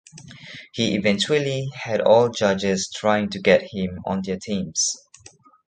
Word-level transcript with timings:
He 0.73 0.95
eventually 0.95 1.69
had 1.75 2.01
all 2.01 2.29
judges 2.29 2.89
trying 2.91 3.29
to 3.29 3.39
get 3.39 3.61
him 3.61 3.99
on 4.03 4.23
their 4.25 4.37
teams. 4.39 4.97